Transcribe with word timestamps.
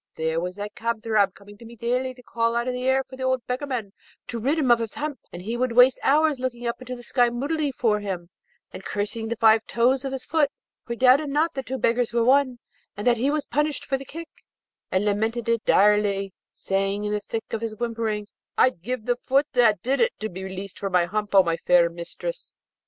There 0.15 0.39
was 0.39 0.55
that 0.55 0.73
Kadrab 0.73 1.35
coming 1.35 1.59
to 1.59 1.65
me 1.65 1.75
daily 1.75 2.15
to 2.15 2.23
call 2.23 2.55
out 2.55 2.67
in 2.67 2.73
the 2.73 2.89
air 2.89 3.03
for 3.07 3.15
the 3.15 3.21
old 3.23 3.45
beggarman 3.45 3.93
to 4.29 4.39
rid 4.39 4.57
him 4.57 4.71
of 4.71 4.79
his 4.79 4.95
hump; 4.95 5.19
and 5.31 5.43
he 5.43 5.55
would 5.55 5.73
waste 5.73 5.99
hours 6.01 6.39
looking 6.39 6.65
up 6.65 6.81
into 6.81 6.95
the 6.95 7.03
sky 7.03 7.29
moodily 7.29 7.71
for 7.71 7.99
him, 7.99 8.31
and 8.71 8.83
cursing 8.83 9.27
the 9.27 9.35
five 9.35 9.63
toes 9.67 10.03
of 10.03 10.11
his 10.11 10.25
foot, 10.25 10.49
for 10.87 10.93
he 10.93 10.97
doubted 10.97 11.29
not 11.29 11.53
the 11.53 11.61
two 11.61 11.77
beggars 11.77 12.13
were 12.13 12.23
one, 12.23 12.57
and 12.97 13.05
that 13.05 13.17
he 13.17 13.29
was 13.29 13.45
punished 13.45 13.85
for 13.85 13.95
the 13.95 14.03
kick, 14.03 14.29
and 14.89 15.05
lamented 15.05 15.47
it 15.47 15.63
direly, 15.65 16.33
saying 16.51 17.03
in 17.03 17.11
the 17.11 17.19
thick 17.19 17.45
of 17.53 17.61
his 17.61 17.73
whimperings, 17.75 18.33
'I'd 18.57 18.81
give 18.81 19.05
the 19.05 19.17
foot 19.17 19.45
that 19.53 19.83
did 19.83 20.01
it 20.01 20.13
to 20.19 20.29
be 20.29 20.43
released 20.43 20.79
from 20.79 20.93
my 20.93 21.05
hump, 21.05 21.35
O 21.35 21.43
my 21.43 21.57
fair 21.57 21.91
mistress.' 21.91 22.55